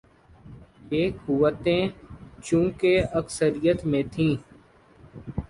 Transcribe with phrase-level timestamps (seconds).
[0.91, 1.83] یہ قوتیں
[2.45, 4.33] چونکہ اکثریت میں تھیں۔